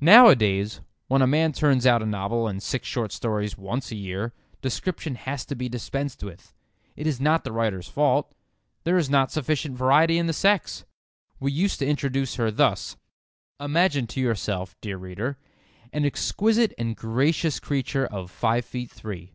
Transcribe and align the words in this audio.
Nowadays, 0.00 0.80
when 1.08 1.20
a 1.20 1.26
man 1.26 1.52
turns 1.52 1.84
out 1.84 2.00
a 2.00 2.06
novel 2.06 2.46
and 2.46 2.62
six 2.62 2.86
short 2.86 3.10
stories 3.10 3.58
once 3.58 3.90
a 3.90 3.96
year, 3.96 4.32
description 4.62 5.16
has 5.16 5.44
to 5.46 5.56
be 5.56 5.68
dispensed 5.68 6.22
with. 6.22 6.54
It 6.94 7.08
is 7.08 7.20
not 7.20 7.42
the 7.42 7.50
writer's 7.50 7.88
fault. 7.88 8.32
There 8.84 8.96
is 8.96 9.10
not 9.10 9.32
sufficient 9.32 9.76
variety 9.76 10.16
in 10.16 10.28
the 10.28 10.32
sex. 10.32 10.84
We 11.40 11.50
used 11.50 11.80
to 11.80 11.88
introduce 11.88 12.36
her 12.36 12.52
thus: 12.52 12.96
"Imagine 13.58 14.06
to 14.06 14.20
yourself, 14.20 14.76
dear 14.80 14.96
reader, 14.96 15.38
an 15.92 16.04
exquisite 16.04 16.72
and 16.78 16.94
gracious 16.94 17.58
creature 17.58 18.06
of 18.06 18.30
five 18.30 18.64
feet 18.64 18.92
three. 18.92 19.34